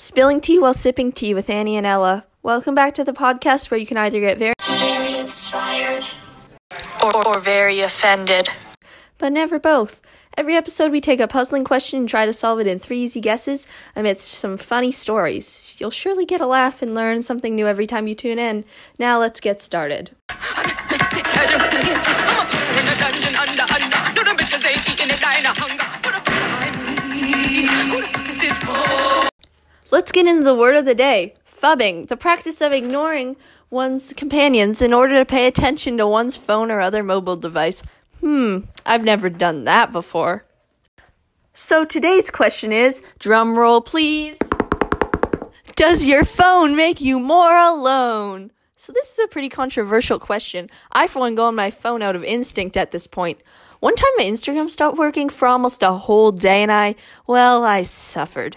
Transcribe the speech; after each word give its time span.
Spilling 0.00 0.40
tea 0.40 0.60
while 0.60 0.74
sipping 0.74 1.10
tea 1.10 1.34
with 1.34 1.50
Annie 1.50 1.76
and 1.76 1.84
Ella. 1.84 2.24
Welcome 2.40 2.72
back 2.72 2.94
to 2.94 3.02
the 3.02 3.12
podcast 3.12 3.68
where 3.68 3.80
you 3.80 3.84
can 3.84 3.96
either 3.96 4.20
get 4.20 4.38
very, 4.38 4.54
very 4.60 5.18
inspired, 5.18 6.04
or, 7.02 7.26
or 7.26 7.40
very 7.40 7.80
offended. 7.80 8.48
but 9.18 9.32
never 9.32 9.58
both. 9.58 10.00
Every 10.36 10.54
episode, 10.54 10.92
we 10.92 11.00
take 11.00 11.18
a 11.18 11.26
puzzling 11.26 11.64
question 11.64 11.98
and 11.98 12.08
try 12.08 12.26
to 12.26 12.32
solve 12.32 12.60
it 12.60 12.68
in 12.68 12.78
three 12.78 13.00
easy 13.00 13.20
guesses 13.20 13.66
amidst 13.96 14.28
some 14.28 14.56
funny 14.56 14.92
stories. 14.92 15.74
You'll 15.78 15.90
surely 15.90 16.24
get 16.24 16.40
a 16.40 16.46
laugh 16.46 16.80
and 16.80 16.94
learn 16.94 17.22
something 17.22 17.56
new 17.56 17.66
every 17.66 17.88
time 17.88 18.06
you 18.06 18.14
tune 18.14 18.38
in. 18.38 18.64
Now, 19.00 19.18
let's 19.18 19.40
get 19.40 19.60
started. 19.60 20.12
Let's 30.08 30.14
get 30.14 30.26
into 30.26 30.44
the 30.44 30.54
word 30.54 30.74
of 30.74 30.86
the 30.86 30.94
day 30.94 31.34
phubbing, 31.44 32.08
the 32.08 32.16
practice 32.16 32.62
of 32.62 32.72
ignoring 32.72 33.36
one's 33.68 34.14
companions 34.14 34.80
in 34.80 34.94
order 34.94 35.18
to 35.18 35.26
pay 35.26 35.46
attention 35.46 35.98
to 35.98 36.06
one's 36.06 36.34
phone 36.34 36.70
or 36.70 36.80
other 36.80 37.02
mobile 37.02 37.36
device. 37.36 37.82
Hmm, 38.20 38.60
I've 38.86 39.04
never 39.04 39.28
done 39.28 39.64
that 39.64 39.92
before. 39.92 40.46
So 41.52 41.84
today's 41.84 42.30
question 42.30 42.72
is 42.72 43.02
drum 43.18 43.58
roll, 43.58 43.82
please. 43.82 44.38
Does 45.76 46.06
your 46.06 46.24
phone 46.24 46.74
make 46.74 47.02
you 47.02 47.20
more 47.20 47.58
alone? 47.58 48.50
So, 48.76 48.94
this 48.94 49.12
is 49.12 49.18
a 49.18 49.28
pretty 49.28 49.50
controversial 49.50 50.18
question. 50.18 50.70
I, 50.90 51.06
for 51.06 51.18
one, 51.18 51.34
go 51.34 51.44
on 51.44 51.54
my 51.54 51.70
phone 51.70 52.00
out 52.00 52.16
of 52.16 52.24
instinct 52.24 52.78
at 52.78 52.92
this 52.92 53.06
point. 53.06 53.42
One 53.80 53.94
time 53.94 54.08
my 54.16 54.24
Instagram 54.24 54.70
stopped 54.70 54.96
working 54.96 55.28
for 55.28 55.48
almost 55.48 55.82
a 55.82 55.92
whole 55.92 56.32
day, 56.32 56.62
and 56.62 56.72
I, 56.72 56.94
well, 57.26 57.62
I 57.62 57.82
suffered. 57.82 58.56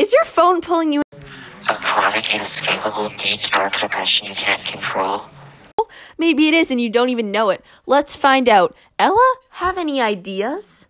Is 0.00 0.14
your 0.14 0.24
phone 0.24 0.62
pulling 0.62 0.94
you 0.94 1.02
a 1.68 1.74
chronic, 1.74 2.34
inescapable, 2.34 3.10
deep, 3.18 3.42
dark 3.42 3.78
depression 3.78 4.28
you 4.28 4.34
can't 4.34 4.64
control. 4.64 5.26
Maybe 6.16 6.48
it 6.48 6.54
is 6.54 6.70
and 6.70 6.80
you 6.80 6.88
don't 6.88 7.10
even 7.10 7.30
know 7.30 7.50
it. 7.50 7.62
Let's 7.84 8.16
find 8.16 8.48
out. 8.48 8.74
Ella, 8.98 9.34
have 9.50 9.76
any 9.76 10.00
ideas? 10.00 10.86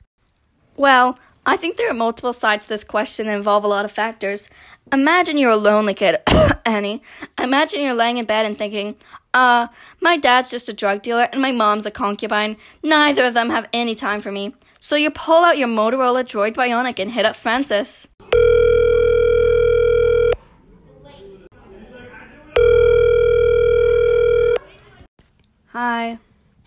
Well, 0.77 1.19
I 1.45 1.57
think 1.57 1.77
there 1.77 1.91
are 1.91 1.95
multiple 1.95 2.33
sides 2.33 2.67
to 2.67 2.69
this 2.69 2.85
question 2.85 3.27
that 3.27 3.35
involve 3.35 3.65
a 3.65 3.67
lot 3.67 3.85
of 3.85 3.91
factors. 3.91 4.49
Imagine 4.93 5.37
you're 5.39 5.51
a 5.51 5.57
lonely 5.57 5.95
kid, 5.95 6.19
Annie. 6.65 7.03
Imagine 7.37 7.81
you're 7.81 7.95
laying 7.95 8.19
in 8.19 8.27
bed 8.27 8.47
and 8.47 8.57
thinking, 8.57 8.95
uh, 9.35 9.67
my 10.01 10.19
dad's 10.19 10.53
just 10.53 10.69
a 10.69 10.73
drug 10.73 11.03
dealer 11.03 11.29
and 11.33 11.43
my 11.43 11.51
mom's 11.51 11.85
a 11.85 11.91
concubine. 11.91 12.57
Neither 12.85 13.25
of 13.25 13.35
them 13.35 13.51
have 13.51 13.69
any 13.73 13.97
time 13.97 14.21
for 14.21 14.31
me. 14.31 14.55
So 14.79 14.95
you 14.95 15.11
pull 15.11 15.43
out 15.45 15.59
your 15.59 15.67
Motorola 15.67 16.23
Droid 16.23 16.55
Bionic 16.55 17.01
and 17.01 17.11
hit 17.11 17.27
up 17.27 17.35
Francis. 17.35 18.07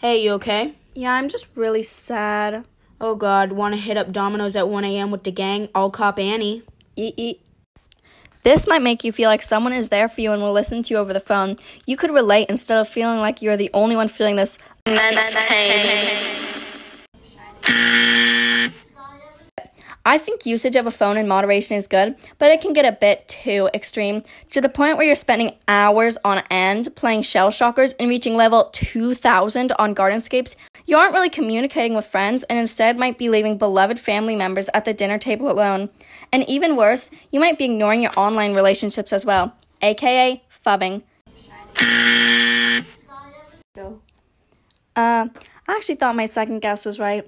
Hey, 0.03 0.21
you 0.21 0.33
okay? 0.33 0.73
Yeah, 0.95 1.13
I'm 1.13 1.29
just 1.29 1.47
really 1.55 1.81
sad. 1.81 2.65
Oh 2.99 3.15
god, 3.15 3.53
wanna 3.53 3.77
hit 3.77 3.95
up 3.95 4.11
Domino's 4.11 4.53
at 4.57 4.67
1 4.67 4.83
a.m. 4.83 5.11
with 5.11 5.23
the 5.23 5.31
gang? 5.31 5.69
I'll 5.73 5.89
cop 5.89 6.19
Annie. 6.19 6.61
Eat, 6.97 7.13
eat. 7.15 7.41
This 8.43 8.67
might 8.67 8.81
make 8.81 9.05
you 9.05 9.13
feel 9.13 9.29
like 9.29 9.41
someone 9.41 9.71
is 9.71 9.87
there 9.87 10.09
for 10.09 10.19
you 10.19 10.33
and 10.33 10.41
will 10.41 10.51
listen 10.51 10.83
to 10.83 10.93
you 10.93 10.97
over 10.97 11.13
the 11.13 11.21
phone. 11.21 11.55
You 11.85 11.95
could 11.95 12.11
relate 12.11 12.49
instead 12.49 12.79
of 12.79 12.89
feeling 12.89 13.19
like 13.19 13.41
you're 13.41 13.55
the 13.55 13.69
only 13.73 13.95
one 13.95 14.09
feeling 14.09 14.35
this 14.35 14.59
immense 14.85 15.37
pain. 15.47 16.43
I 20.05 20.17
think 20.17 20.45
usage 20.45 20.75
of 20.75 20.85
a 20.85 20.91
phone 20.91 21.15
in 21.15 21.29
moderation 21.29 21.77
is 21.77 21.87
good, 21.87 22.17
but 22.37 22.51
it 22.51 22.59
can 22.59 22.73
get 22.73 22.83
a 22.83 22.91
bit 22.91 23.25
too 23.29 23.69
extreme 23.73 24.23
to 24.51 24.59
the 24.59 24.67
point 24.67 24.97
where 24.97 25.05
you're 25.05 25.15
spending 25.15 25.55
hours 25.65 26.17
on 26.25 26.43
end 26.51 26.93
playing 26.95 27.21
shell 27.21 27.51
shockers 27.51 27.93
and 27.93 28.09
reaching 28.09 28.35
level 28.35 28.69
2000 28.73 29.71
on 29.79 29.95
Gardenscapes. 29.95 30.57
You 30.85 30.97
aren't 30.97 31.13
really 31.13 31.29
communicating 31.29 31.95
with 31.95 32.05
friends 32.05 32.43
and 32.45 32.59
instead 32.59 32.99
might 32.99 33.17
be 33.17 33.29
leaving 33.29 33.57
beloved 33.57 33.97
family 33.97 34.35
members 34.35 34.69
at 34.73 34.83
the 34.83 34.93
dinner 34.93 35.17
table 35.17 35.49
alone. 35.49 35.89
And 36.33 36.43
even 36.49 36.75
worse, 36.75 37.09
you 37.31 37.39
might 37.39 37.57
be 37.57 37.65
ignoring 37.65 38.01
your 38.01 38.11
online 38.17 38.53
relationships 38.53 39.13
as 39.13 39.23
well, 39.23 39.55
aka 39.81 40.43
phubbing. 40.65 41.03
Uh, 44.95 45.27
I 45.65 45.75
actually 45.75 45.95
thought 45.95 46.15
my 46.15 46.25
second 46.25 46.59
guess 46.59 46.85
was 46.85 46.99
right. 46.99 47.25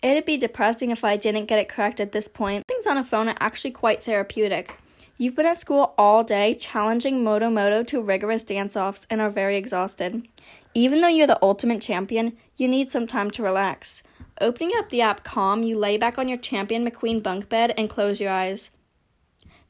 It'd 0.00 0.24
be 0.24 0.36
depressing 0.36 0.90
if 0.90 1.02
I 1.02 1.16
didn't 1.16 1.46
get 1.46 1.58
it 1.58 1.68
correct 1.68 1.98
at 1.98 2.12
this 2.12 2.28
point. 2.28 2.64
Things 2.68 2.86
on 2.86 2.96
a 2.96 3.02
phone 3.02 3.28
are 3.28 3.36
actually 3.40 3.72
quite 3.72 4.04
therapeutic. 4.04 4.78
You've 5.16 5.34
been 5.34 5.46
at 5.46 5.56
school 5.56 5.92
all 5.98 6.22
day, 6.22 6.54
challenging 6.54 7.24
Moto 7.24 7.50
Moto 7.50 7.82
to 7.82 8.00
rigorous 8.00 8.44
dance 8.44 8.76
offs, 8.76 9.08
and 9.10 9.20
are 9.20 9.30
very 9.30 9.56
exhausted. 9.56 10.28
Even 10.72 11.00
though 11.00 11.08
you're 11.08 11.26
the 11.26 11.42
ultimate 11.42 11.82
champion, 11.82 12.36
you 12.56 12.68
need 12.68 12.92
some 12.92 13.08
time 13.08 13.28
to 13.32 13.42
relax. 13.42 14.04
Opening 14.40 14.70
up 14.76 14.90
the 14.90 15.00
app 15.00 15.24
Calm, 15.24 15.64
you 15.64 15.76
lay 15.76 15.96
back 15.96 16.16
on 16.16 16.28
your 16.28 16.38
Champion 16.38 16.88
McQueen 16.88 17.20
bunk 17.20 17.48
bed 17.48 17.74
and 17.76 17.90
close 17.90 18.20
your 18.20 18.30
eyes. 18.30 18.70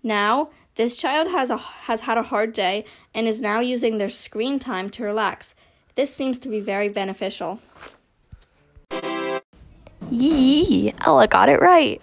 Now, 0.03 0.51
this 0.75 0.99
child 0.99 1.29
has, 1.31 1.51
a, 1.51 1.57
has 1.57 2.03
had 2.03 2.19
a 2.19 2.23
hard 2.25 2.53
day 2.53 2.85
and 3.15 3.27
is 3.27 3.41
now 3.41 3.61
using 3.61 3.97
their 3.97 4.11
screen 4.11 4.59
time 4.59 4.91
to 4.91 5.05
relax. 5.05 5.55
This 5.95 6.15
seems 6.15 6.39
to 6.41 6.51
be 6.51 6.61
very 6.61 6.91
beneficial. 6.91 7.61
Yee, 10.11 10.95
Ella 11.05 11.25
oh, 11.25 11.27
got 11.27 11.49
it 11.49 11.61
right. 11.61 12.01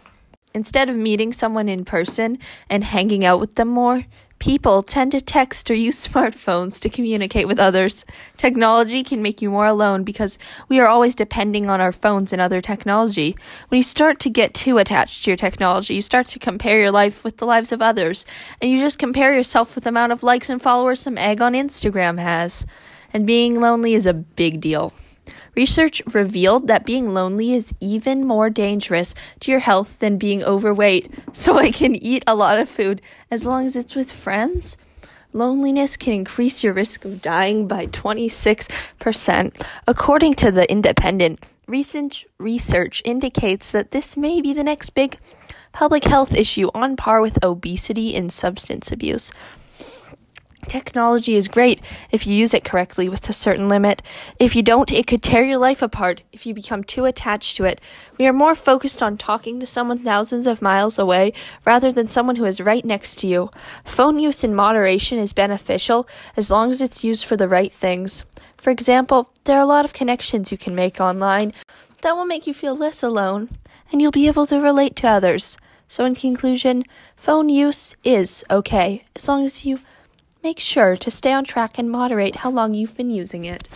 Instead 0.53 0.89
of 0.89 0.95
meeting 0.95 1.33
someone 1.33 1.67
in 1.67 1.83
person 1.83 2.38
and 2.69 2.83
hanging 2.83 3.25
out 3.25 3.39
with 3.39 3.55
them 3.55 3.67
more, 3.67 4.05
people 4.38 4.83
tend 4.83 5.11
to 5.11 5.19
text 5.19 5.71
or 5.71 5.73
use 5.73 6.07
smartphones 6.07 6.79
to 6.79 6.89
communicate 6.89 7.47
with 7.47 7.59
others. 7.59 8.05
Technology 8.38 9.03
can 9.03 9.21
make 9.21 9.41
you 9.41 9.49
more 9.49 9.66
alone 9.66 10.03
because 10.03 10.38
we 10.69 10.79
are 10.79 10.88
always 10.88 11.16
depending 11.16 11.67
on 11.67 11.81
our 11.81 11.91
phones 11.91 12.31
and 12.31 12.41
other 12.41 12.61
technology. 12.61 13.35
When 13.69 13.77
you 13.77 13.83
start 13.83 14.19
to 14.19 14.29
get 14.29 14.53
too 14.53 14.77
attached 14.77 15.23
to 15.23 15.31
your 15.31 15.37
technology, 15.37 15.95
you 15.95 16.01
start 16.01 16.27
to 16.27 16.39
compare 16.39 16.79
your 16.79 16.91
life 16.91 17.23
with 17.23 17.37
the 17.37 17.45
lives 17.45 17.72
of 17.72 17.81
others, 17.81 18.25
and 18.61 18.69
you 18.69 18.79
just 18.79 18.99
compare 18.99 19.33
yourself 19.33 19.73
with 19.73 19.85
the 19.85 19.89
amount 19.89 20.11
of 20.11 20.23
likes 20.23 20.49
and 20.49 20.61
followers 20.61 20.99
some 20.99 21.17
egg 21.17 21.41
on 21.41 21.53
Instagram 21.53 22.19
has. 22.19 22.66
And 23.13 23.25
being 23.25 23.59
lonely 23.59 23.95
is 23.95 24.05
a 24.05 24.13
big 24.13 24.61
deal. 24.61 24.93
Research 25.56 26.02
revealed 26.13 26.68
that 26.68 26.86
being 26.86 27.13
lonely 27.13 27.53
is 27.53 27.74
even 27.80 28.25
more 28.25 28.50
dangerous 28.50 29.13
to 29.41 29.52
your 29.52 29.59
health 29.59 30.00
than 30.00 30.18
being 30.18 30.44
overweight, 30.44 31.09
so 31.34 31.58
I 31.58 31.72
can 31.72 31.96
eat 31.96 32.24
a 32.28 32.36
lot 32.36 32.59
of 32.59 32.69
food 32.69 33.02
as 33.31 33.46
long 33.46 33.66
as 33.66 33.75
it's 33.75 33.96
with 33.96 34.12
friends. 34.12 34.78
Loneliness 35.34 35.97
can 35.97 36.14
increase 36.14 36.64
your 36.64 36.72
risk 36.72 37.03
of 37.03 37.22
dying 37.22 37.68
by 37.68 37.88
26%. 37.88 39.66
According 39.85 40.34
to 40.35 40.50
The 40.50 40.72
Independent, 40.72 41.44
recent 41.68 42.24
research 42.38 43.02
indicates 43.03 43.69
that 43.72 43.91
this 43.91 44.16
may 44.16 44.41
be 44.41 44.53
the 44.53 44.64
next 44.64 44.91
big 44.91 45.18
public 45.74 46.06
health 46.06 46.34
issue 46.34 46.69
on 46.74 46.96
par 46.96 47.19
with 47.19 47.44
obesity 47.44 48.16
and 48.16 48.31
substance 48.31 48.94
abuse. 48.94 49.30
Technology 50.68 51.36
is 51.36 51.48
great 51.48 51.81
if 52.12 52.26
you 52.26 52.36
use 52.36 52.53
it 52.53 52.66
correctly 52.66 53.08
with 53.08 53.30
a 53.30 53.34
certain 53.34 53.70
limit. 53.70 54.02
If 54.40 54.56
you 54.56 54.64
don't, 54.64 54.92
it 54.92 55.08
could 55.08 55.22
tear 55.22 55.44
your 55.44 55.58
life 55.58 55.81
apart 55.81 56.24
if 56.31 56.46
you 56.46 56.53
become 56.53 56.84
too 56.84 57.06
attached 57.06 57.56
to 57.58 57.66
it. 57.66 57.80
We 58.18 58.28
are 58.28 58.34
more 58.34 58.56
focused 58.56 59.02
on 59.03 59.18
talking 59.18 59.59
to 59.59 59.66
someone 59.66 60.00
thousands 60.00 60.48
of 60.48 60.62
miles 60.62 60.98
away 60.98 61.34
rather 61.66 61.92
than 61.92 62.08
someone 62.08 62.38
who 62.38 62.46
is 62.46 62.59
right 62.59 62.84
next 62.84 63.20
to 63.20 63.28
you. 63.28 63.52
Phone 63.84 64.20
use 64.20 64.44
in 64.44 64.56
moderation 64.56 65.18
is 65.18 65.34
beneficial 65.34 66.08
as 66.36 66.50
long 66.50 66.72
as 66.72 66.82
it's 66.82 67.03
used 67.03 67.26
for 67.26 67.38
the 67.38 67.47
right 67.47 67.72
things. 67.72 68.26
For 68.58 68.72
example, 68.72 69.32
there 69.44 69.58
are 69.58 69.64
a 69.64 69.68
lot 69.68 69.85
of 69.85 69.94
connections 69.94 70.52
you 70.52 70.58
can 70.58 70.73
make 70.73 71.00
online 71.00 71.53
that 72.02 72.16
will 72.16 72.26
make 72.26 72.47
you 72.47 72.53
feel 72.53 72.76
less 72.76 73.02
alone, 73.03 73.50
and 73.91 74.02
you'll 74.02 74.11
be 74.11 74.28
able 74.28 74.46
to 74.47 74.59
relate 74.59 74.96
to 74.97 75.08
others. 75.08 75.58
So, 75.88 76.06
in 76.06 76.16
conclusion, 76.16 76.84
phone 77.16 77.50
use 77.50 77.96
is 78.03 78.44
okay 78.50 79.06
as 79.16 79.28
long 79.28 79.46
as 79.46 79.66
you 79.66 79.79
Make 80.46 80.59
sure 80.59 80.96
to 80.96 81.09
stay 81.09 81.34
on 81.34 81.44
track 81.44 81.80
and 81.80 81.90
moderate 81.90 82.36
how 82.36 82.52
long 82.52 82.76
you've 82.76 82.96
been 82.96 83.09
using 83.09 83.46
it. 83.46 83.68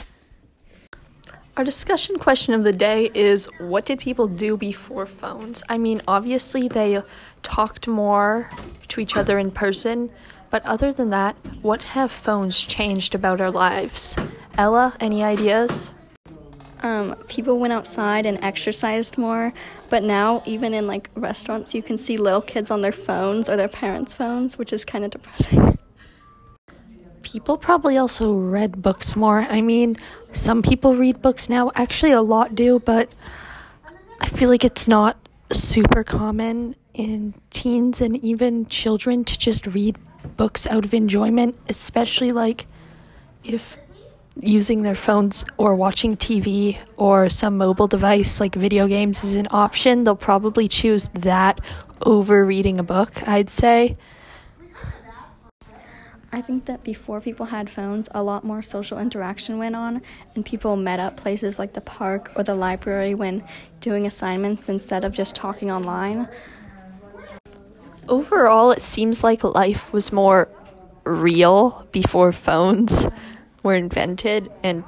Our 1.57 1.63
discussion 1.63 2.19
question 2.19 2.53
of 2.53 2.63
the 2.63 2.71
day 2.71 3.09
is 3.15 3.49
what 3.57 3.87
did 3.87 3.97
people 3.97 4.27
do 4.27 4.55
before 4.55 5.07
phones? 5.07 5.63
I 5.67 5.79
mean, 5.79 5.99
obviously 6.07 6.67
they 6.67 7.01
talked 7.41 7.87
more 7.87 8.51
to 8.89 9.01
each 9.01 9.17
other 9.17 9.39
in 9.39 9.49
person, 9.49 10.11
but 10.51 10.63
other 10.63 10.93
than 10.93 11.09
that, 11.09 11.35
what 11.63 11.81
have 11.85 12.11
phones 12.11 12.63
changed 12.63 13.15
about 13.15 13.41
our 13.41 13.49
lives? 13.49 14.15
Ella, 14.55 14.95
any 14.99 15.23
ideas? 15.23 15.91
Um, 16.83 17.15
people 17.27 17.57
went 17.57 17.73
outside 17.73 18.27
and 18.27 18.37
exercised 18.43 19.17
more, 19.17 19.53
but 19.89 20.03
now 20.03 20.43
even 20.45 20.75
in 20.75 20.85
like 20.85 21.09
restaurants, 21.15 21.73
you 21.73 21.81
can 21.81 21.97
see 21.97 22.17
little 22.17 22.43
kids 22.43 22.69
on 22.69 22.81
their 22.81 22.91
phones 22.91 23.49
or 23.49 23.57
their 23.57 23.67
parents' 23.67 24.13
phones, 24.13 24.59
which 24.59 24.71
is 24.71 24.85
kind 24.85 25.03
of 25.03 25.09
depressing. 25.09 25.78
People 27.31 27.57
probably 27.57 27.97
also 27.97 28.33
read 28.33 28.81
books 28.81 29.15
more. 29.15 29.41
I 29.41 29.61
mean, 29.61 29.97
some 30.31 30.63
people 30.63 30.95
read 30.95 31.21
books 31.21 31.47
now, 31.47 31.71
actually, 31.75 32.11
a 32.11 32.21
lot 32.21 32.55
do, 32.55 32.79
but 32.79 33.09
I 34.21 34.27
feel 34.29 34.49
like 34.49 34.63
it's 34.63 34.87
not 34.87 35.15
super 35.51 36.03
common 36.03 36.75
in 36.93 37.35
teens 37.51 38.01
and 38.01 38.17
even 38.23 38.65
children 38.65 39.23
to 39.25 39.37
just 39.37 39.67
read 39.67 39.97
books 40.37 40.65
out 40.65 40.85
of 40.85 40.93
enjoyment, 40.93 41.55
especially 41.69 42.31
like 42.31 42.65
if 43.43 43.77
using 44.39 44.81
their 44.81 44.95
phones 44.95 45.45
or 45.57 45.75
watching 45.75 46.17
TV 46.17 46.81
or 46.97 47.29
some 47.29 47.57
mobile 47.57 47.87
device 47.87 48.39
like 48.39 48.55
video 48.55 48.87
games 48.87 49.23
is 49.23 49.35
an 49.35 49.47
option, 49.51 50.03
they'll 50.03 50.15
probably 50.15 50.67
choose 50.67 51.09
that 51.13 51.61
over 52.01 52.43
reading 52.45 52.79
a 52.79 52.83
book, 52.83 53.27
I'd 53.27 53.49
say. 53.51 53.97
I 56.31 56.41
think 56.41 56.65
that 56.65 56.83
before 56.83 57.21
people 57.21 57.47
had 57.47 57.69
phones, 57.69 58.07
a 58.11 58.21
lot 58.21 58.43
more 58.43 58.61
social 58.61 58.99
interaction 58.99 59.57
went 59.57 59.75
on, 59.75 60.01
and 60.35 60.45
people 60.45 60.75
met 60.75 60.99
up 60.99 61.17
places 61.17 61.57
like 61.57 61.73
the 61.73 61.81
park 61.81 62.31
or 62.35 62.43
the 62.43 62.55
library 62.55 63.15
when 63.15 63.43
doing 63.81 64.05
assignments 64.05 64.69
instead 64.69 65.03
of 65.03 65.13
just 65.13 65.35
talking 65.35 65.71
online. 65.71 66.27
Overall, 68.07 68.71
it 68.71 68.81
seems 68.81 69.23
like 69.23 69.43
life 69.43 69.91
was 69.91 70.11
more 70.11 70.49
real 71.03 71.87
before 71.91 72.31
phones 72.31 73.07
were 73.63 73.75
invented 73.75 74.51
and 74.63 74.83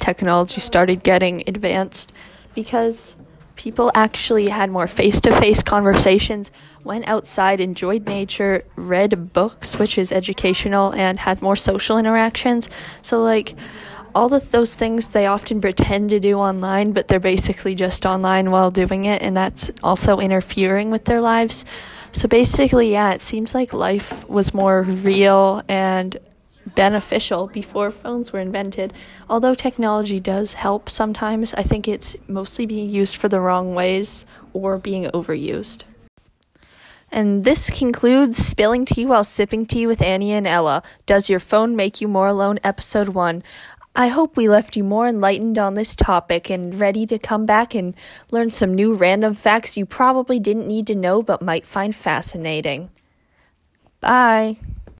technology 0.00 0.60
started 0.60 1.02
getting 1.04 1.42
advanced 1.46 2.12
because 2.54 3.14
people 3.56 3.90
actually 3.94 4.48
had 4.48 4.70
more 4.70 4.86
face 4.86 5.20
to 5.22 5.34
face 5.40 5.62
conversations, 5.62 6.50
went 6.84 7.06
outside, 7.08 7.60
enjoyed 7.60 8.06
nature, 8.06 8.64
read 8.76 9.32
books, 9.32 9.78
which 9.78 9.98
is 9.98 10.12
educational, 10.12 10.92
and 10.94 11.18
had 11.18 11.42
more 11.42 11.56
social 11.56 11.98
interactions. 11.98 12.68
So, 13.02 13.22
like, 13.22 13.54
all 14.14 14.34
of 14.34 14.50
those 14.50 14.74
things 14.74 15.08
they 15.08 15.26
often 15.26 15.60
pretend 15.60 16.10
to 16.10 16.20
do 16.20 16.38
online, 16.38 16.92
but 16.92 17.08
they're 17.08 17.20
basically 17.20 17.74
just 17.74 18.04
online 18.04 18.50
while 18.50 18.70
doing 18.70 19.04
it, 19.04 19.22
and 19.22 19.36
that's 19.36 19.70
also 19.82 20.18
interfering 20.18 20.90
with 20.90 21.04
their 21.04 21.20
lives. 21.20 21.64
So, 22.12 22.28
basically, 22.28 22.92
yeah, 22.92 23.12
it 23.12 23.22
seems 23.22 23.54
like 23.54 23.72
life 23.72 24.28
was 24.28 24.52
more 24.52 24.82
real 24.82 25.62
and 25.68 26.18
beneficial 26.74 27.48
before 27.48 27.90
phones 27.90 28.32
were 28.32 28.40
invented. 28.40 28.92
Although 29.28 29.54
technology 29.54 30.20
does 30.20 30.54
help 30.54 30.88
sometimes, 30.88 31.54
I 31.54 31.62
think 31.62 31.88
it's 31.88 32.16
mostly 32.28 32.66
being 32.66 32.88
used 32.88 33.16
for 33.16 33.28
the 33.28 33.40
wrong 33.40 33.74
ways 33.74 34.24
or 34.52 34.78
being 34.78 35.04
overused. 35.04 35.84
And 37.10 37.44
this 37.44 37.68
concludes 37.68 38.38
Spilling 38.38 38.86
Tea 38.86 39.04
While 39.04 39.24
Sipping 39.24 39.66
Tea 39.66 39.86
with 39.86 40.00
Annie 40.00 40.32
and 40.32 40.46
Ella. 40.46 40.82
Does 41.04 41.28
Your 41.28 41.40
Phone 41.40 41.76
Make 41.76 42.00
You 42.00 42.08
More 42.08 42.28
Alone? 42.28 42.58
Episode 42.64 43.10
1. 43.10 43.42
I 43.94 44.08
hope 44.08 44.38
we 44.38 44.48
left 44.48 44.74
you 44.74 44.84
more 44.84 45.06
enlightened 45.06 45.58
on 45.58 45.74
this 45.74 45.94
topic 45.94 46.48
and 46.48 46.80
ready 46.80 47.04
to 47.04 47.18
come 47.18 47.44
back 47.44 47.74
and 47.74 47.94
learn 48.30 48.50
some 48.50 48.74
new 48.74 48.94
random 48.94 49.34
facts 49.34 49.76
you 49.76 49.84
probably 49.84 50.40
didn't 50.40 50.66
need 50.66 50.86
to 50.86 50.94
know 50.94 51.22
but 51.22 51.42
might 51.42 51.66
find 51.66 51.94
fascinating. 51.94 52.88
Bye. 54.00 54.56